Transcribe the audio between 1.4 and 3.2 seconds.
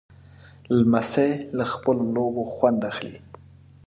له خپلو لوبو خوند اخلي.